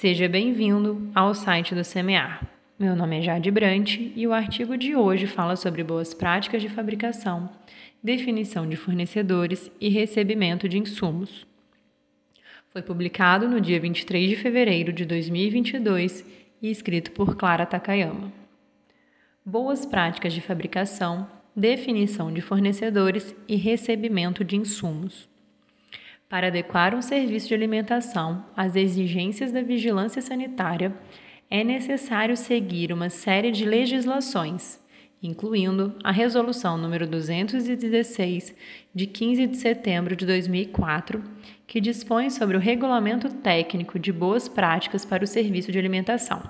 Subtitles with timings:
[0.00, 2.48] Seja bem-vindo ao site do Semear.
[2.78, 6.70] Meu nome é Jade Brant e o artigo de hoje fala sobre boas práticas de
[6.70, 7.50] fabricação,
[8.02, 11.46] definição de fornecedores e recebimento de insumos.
[12.70, 16.24] Foi publicado no dia 23 de fevereiro de 2022
[16.62, 18.32] e escrito por Clara Takayama.
[19.44, 25.28] Boas práticas de fabricação, definição de fornecedores e recebimento de insumos.
[26.30, 30.94] Para adequar um serviço de alimentação às exigências da vigilância sanitária,
[31.50, 34.78] é necessário seguir uma série de legislações,
[35.20, 38.54] incluindo a Resolução número 216
[38.94, 41.20] de 15 de setembro de 2004,
[41.66, 46.40] que dispõe sobre o regulamento técnico de boas práticas para o serviço de alimentação.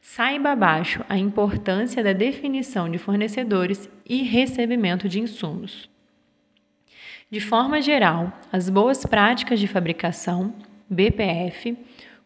[0.00, 5.94] Saiba abaixo a importância da definição de fornecedores e recebimento de insumos.
[7.28, 10.54] De forma geral, as boas práticas de fabricação,
[10.88, 11.76] BPF,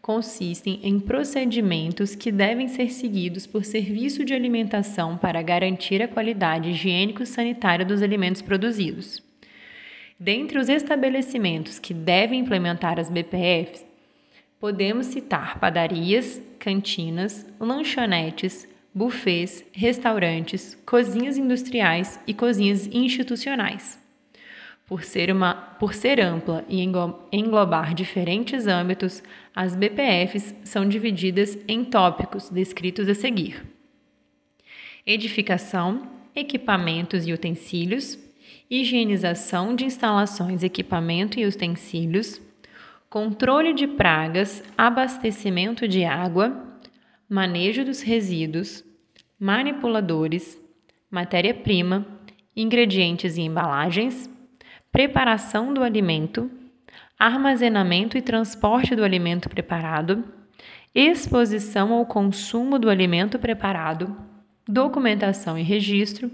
[0.03, 6.71] consistem em procedimentos que devem ser seguidos por serviço de alimentação para garantir a qualidade
[6.71, 9.23] higiênico-sanitária dos alimentos produzidos.
[10.19, 13.87] Dentre os estabelecimentos que devem implementar as BPFs,
[14.59, 24.00] podemos citar padarias, cantinas, lanchonetes, buffets, restaurantes, cozinhas industriais e cozinhas institucionais.
[24.91, 26.81] Por ser, uma, por ser ampla e
[27.31, 29.23] englobar diferentes âmbitos,
[29.55, 33.65] as BPFs são divididas em tópicos descritos a seguir:
[35.07, 38.19] edificação, equipamentos e utensílios,
[38.69, 42.43] higienização de instalações, equipamento e utensílios,
[43.09, 46.81] controle de pragas, abastecimento de água,
[47.29, 48.85] manejo dos resíduos,
[49.39, 50.61] manipuladores,
[51.09, 52.05] matéria-prima,
[52.57, 54.29] ingredientes e embalagens
[54.93, 56.51] preparação do alimento,
[57.19, 60.25] armazenamento e transporte do alimento preparado,
[60.95, 64.17] exposição ao consumo do alimento preparado,
[64.67, 66.31] documentação e registro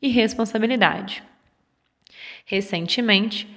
[0.00, 1.22] e responsabilidade.
[2.44, 3.48] Recentemente,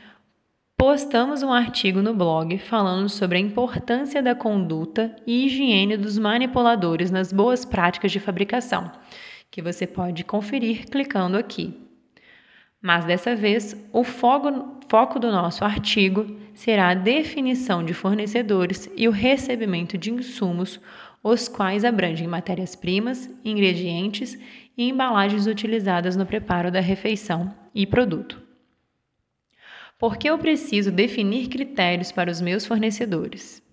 [0.78, 7.10] postamos um artigo no blog falando sobre a importância da conduta e higiene dos manipuladores
[7.10, 8.92] nas boas práticas de fabricação,
[9.50, 11.85] que você pode conferir clicando aqui.
[12.86, 19.08] Mas dessa vez, o foco, foco do nosso artigo será a definição de fornecedores e
[19.08, 20.80] o recebimento de insumos,
[21.24, 24.38] os quais abrangem matérias-primas, ingredientes
[24.78, 28.40] e embalagens utilizadas no preparo da refeição e produto.
[29.98, 33.64] Por que eu preciso definir critérios para os meus fornecedores?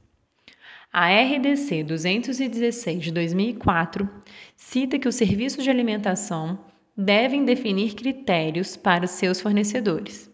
[0.91, 4.09] A RDC 216 de 2004
[4.57, 10.31] cita que os serviços de alimentação devem definir critérios para os seus fornecedores.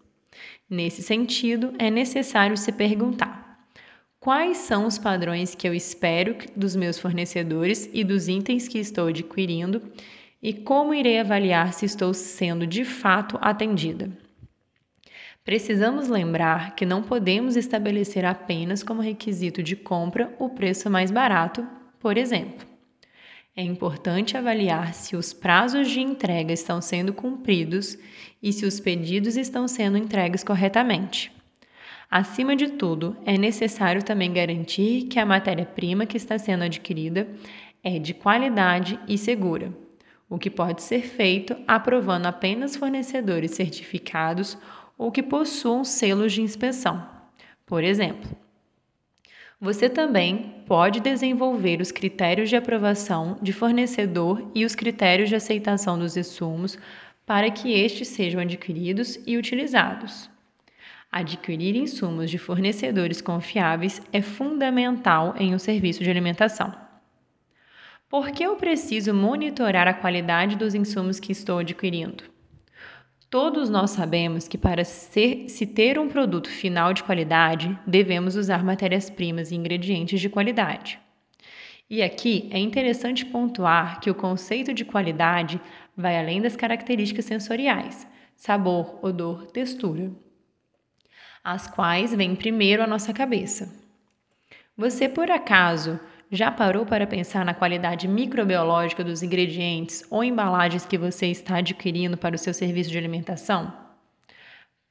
[0.69, 3.67] Nesse sentido, é necessário se perguntar:
[4.21, 9.09] quais são os padrões que eu espero dos meus fornecedores e dos itens que estou
[9.09, 9.81] adquirindo
[10.43, 14.11] e como irei avaliar se estou sendo de fato atendida?
[15.49, 21.67] Precisamos lembrar que não podemos estabelecer apenas como requisito de compra o preço mais barato,
[21.99, 22.68] por exemplo.
[23.59, 27.99] É importante avaliar se os prazos de entrega estão sendo cumpridos
[28.41, 31.33] e se os pedidos estão sendo entregues corretamente.
[32.09, 37.27] Acima de tudo, é necessário também garantir que a matéria-prima que está sendo adquirida
[37.83, 39.77] é de qualidade e segura,
[40.31, 44.57] o que pode ser feito aprovando apenas fornecedores certificados
[44.97, 47.05] ou que possuam selos de inspeção.
[47.67, 48.31] Por exemplo,
[49.61, 55.99] você também pode desenvolver os critérios de aprovação de fornecedor e os critérios de aceitação
[55.99, 56.79] dos insumos
[57.27, 60.31] para que estes sejam adquiridos e utilizados.
[61.11, 66.73] Adquirir insumos de fornecedores confiáveis é fundamental em um serviço de alimentação.
[68.09, 72.25] Por que eu preciso monitorar a qualidade dos insumos que estou adquirindo?
[73.31, 78.65] Todos nós sabemos que para ser, se ter um produto final de qualidade, devemos usar
[78.65, 80.99] matérias-primas e ingredientes de qualidade.
[81.91, 85.61] E aqui é interessante pontuar que o conceito de qualidade
[85.95, 90.11] vai além das características sensoriais, sabor, odor, textura,
[91.45, 93.75] as quais vêm primeiro à nossa cabeça.
[94.75, 100.99] Você por acaso já parou para pensar na qualidade microbiológica dos ingredientes ou embalagens que
[100.99, 103.73] você está adquirindo para o seu serviço de alimentação?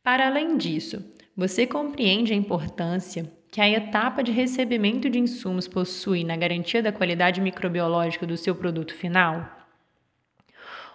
[0.03, 1.03] Para além disso,
[1.35, 6.91] você compreende a importância que a etapa de recebimento de insumos possui na garantia da
[6.91, 9.56] qualidade microbiológica do seu produto final?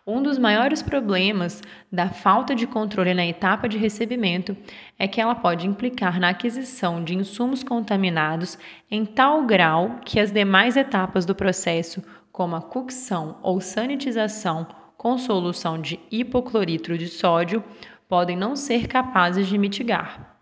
[0.04, 4.56] Um dos maiores problemas da falta de controle na etapa de recebimento
[4.98, 8.58] é que ela pode implicar na aquisição de insumos contaminados
[8.90, 12.02] em tal grau que as demais etapas do processo,
[12.32, 14.66] como a cocção ou sanitização
[14.96, 17.62] com solução de hipocloritro de sódio,
[18.08, 20.36] podem não ser capazes de mitigar.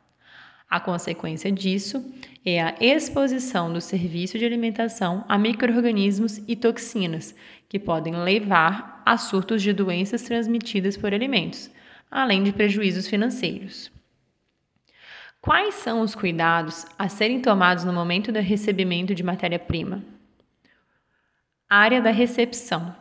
[0.70, 2.02] A consequência disso
[2.46, 7.34] é a exposição do serviço de alimentação a microorganismos e toxinas,
[7.68, 11.70] que podem levar a surtos de doenças transmitidas por alimentos,
[12.10, 13.90] além de prejuízos financeiros.
[15.40, 20.04] Quais são os cuidados a serem tomados no momento do recebimento de matéria-prima?
[21.68, 22.94] Área da recepção.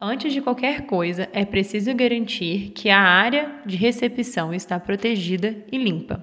[0.00, 5.78] Antes de qualquer coisa, é preciso garantir que a área de recepção está protegida e
[5.78, 6.22] limpa.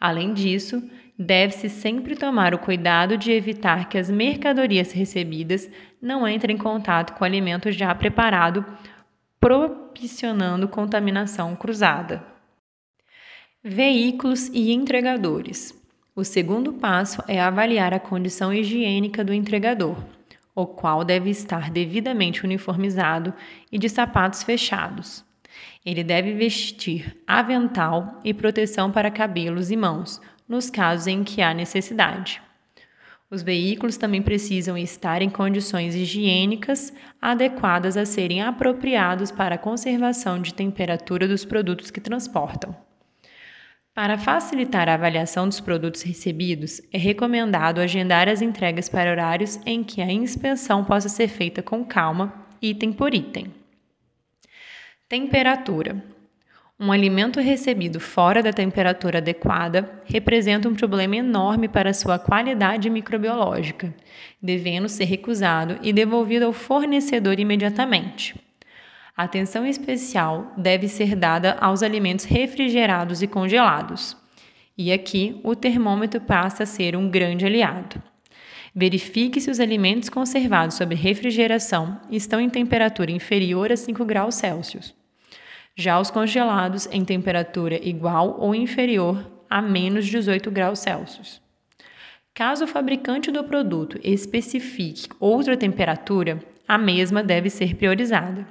[0.00, 0.82] Além disso,
[1.22, 5.70] deve-se sempre tomar o cuidado de evitar que as mercadorias recebidas
[6.00, 8.64] não entrem em contato com alimentos já preparados,
[9.40, 12.24] propiciando contaminação cruzada.
[13.62, 15.72] Veículos e entregadores.
[16.14, 19.96] O segundo passo é avaliar a condição higiênica do entregador,
[20.54, 23.32] o qual deve estar devidamente uniformizado
[23.70, 25.24] e de sapatos fechados.
[25.84, 31.52] Ele deve vestir avental e proteção para cabelos e mãos, nos casos em que há
[31.54, 32.40] necessidade.
[33.30, 40.40] Os veículos também precisam estar em condições higiênicas adequadas a serem apropriados para a conservação
[40.40, 42.76] de temperatura dos produtos que transportam.
[43.94, 49.82] Para facilitar a avaliação dos produtos recebidos, é recomendado agendar as entregas para horários em
[49.84, 53.52] que a inspeção possa ser feita com calma, item por item.
[55.08, 56.02] Temperatura.
[56.82, 63.94] Um alimento recebido fora da temperatura adequada representa um problema enorme para sua qualidade microbiológica,
[64.42, 68.34] devendo ser recusado e devolvido ao fornecedor imediatamente.
[69.16, 74.16] Atenção especial deve ser dada aos alimentos refrigerados e congelados.
[74.76, 78.02] E aqui o termômetro passa a ser um grande aliado.
[78.74, 85.00] Verifique se os alimentos conservados sob refrigeração estão em temperatura inferior a 5 graus Celsius
[85.76, 91.40] já os congelados em temperatura igual ou inferior a menos 18 graus Celsius.
[92.34, 98.46] Caso o fabricante do produto especifique outra temperatura, a mesma deve ser priorizada.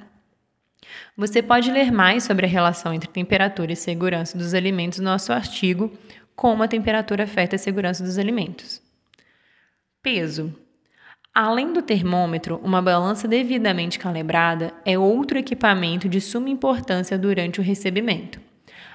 [1.17, 5.31] Você pode ler mais sobre a relação entre temperatura e segurança dos alimentos no nosso
[5.33, 5.91] artigo
[6.35, 8.81] Como a temperatura afeta a segurança dos alimentos.
[10.01, 10.55] Peso.
[11.33, 17.63] Além do termômetro, uma balança devidamente calibrada é outro equipamento de suma importância durante o
[17.63, 18.41] recebimento.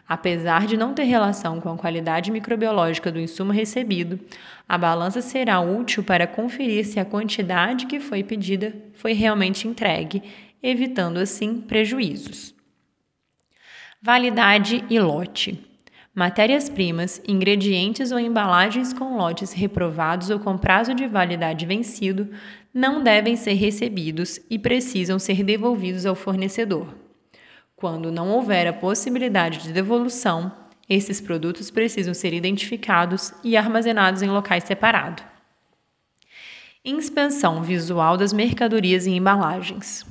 [0.06, 4.20] Apesar de não ter relação com a qualidade microbiológica do insumo recebido,
[4.68, 10.22] a balança será útil para conferir se a quantidade que foi pedida foi realmente entregue,
[10.62, 12.54] evitando assim prejuízos.
[14.02, 15.58] Validade e lote.
[16.16, 22.30] Matérias-primas, ingredientes ou embalagens com lotes reprovados ou com prazo de validade vencido
[22.72, 26.94] não devem ser recebidos e precisam ser devolvidos ao fornecedor.
[27.76, 30.50] Quando não houver a possibilidade de devolução,
[30.88, 35.22] esses produtos precisam ser identificados e armazenados em locais separados.
[36.82, 40.06] Inspeção visual das mercadorias e embalagens.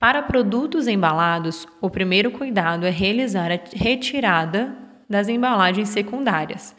[0.00, 6.74] Para produtos embalados, o primeiro cuidado é realizar a retirada das embalagens secundárias,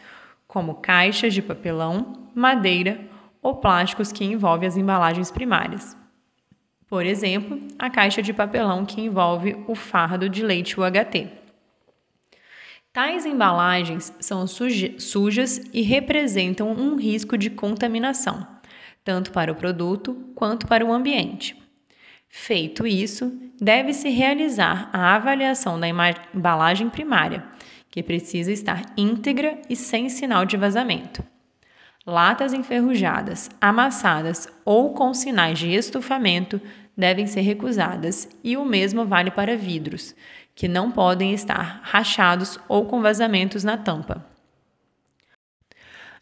[0.48, 3.00] como caixas de papelão, madeira
[3.42, 5.96] ou plásticos que envolvem as embalagens primárias.
[6.88, 11.28] Por exemplo, a caixa de papelão que envolve o fardo de leite UHT.
[12.94, 18.48] Tais embalagens são sujas e representam um risco de contaminação,
[19.04, 21.56] tanto para o produto quanto para o ambiente.
[22.30, 27.44] Feito isso, deve-se realizar a avaliação da embalagem primária,
[27.98, 31.24] que precisa estar íntegra e sem sinal de vazamento.
[32.06, 36.62] Latas enferrujadas, amassadas ou com sinais de estufamento
[36.96, 40.16] devem ser recusadas, e o mesmo vale para vidros,
[40.54, 44.24] que não podem estar rachados ou com vazamentos na tampa.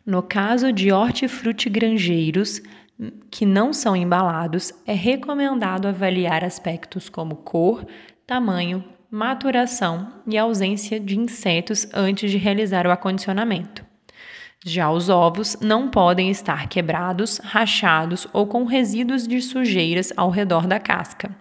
[0.06, 2.62] No caso de hortifruti granjeiros
[3.30, 7.86] que não são embalados, é recomendado avaliar aspectos como cor,
[8.26, 13.86] tamanho, maturação e ausência de insetos antes de realizar o acondicionamento.
[14.66, 20.66] Já os ovos não podem estar quebrados, rachados ou com resíduos de sujeiras ao redor
[20.66, 21.36] da casca.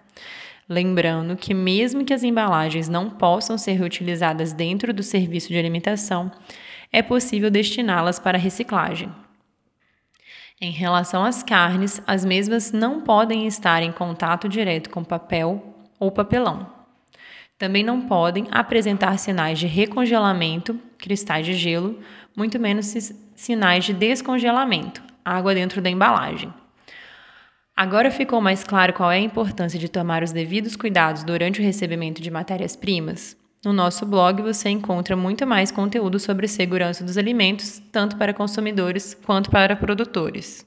[0.69, 6.31] Lembrando que, mesmo que as embalagens não possam ser reutilizadas dentro do serviço de alimentação,
[6.91, 9.11] é possível destiná-las para reciclagem.
[10.61, 16.11] Em relação às carnes, as mesmas não podem estar em contato direto com papel, ou
[16.11, 16.74] papelão.
[17.57, 21.99] Também não podem apresentar sinais de recongelamento, cristais de gelo,
[22.35, 22.93] muito menos
[23.33, 26.53] sinais de descongelamento, água dentro da embalagem.
[27.75, 31.63] Agora ficou mais claro qual é a importância de tomar os devidos cuidados durante o
[31.63, 33.37] recebimento de matérias-primas?
[33.63, 39.13] No nosso blog você encontra muito mais conteúdo sobre segurança dos alimentos, tanto para consumidores
[39.25, 40.65] quanto para produtores.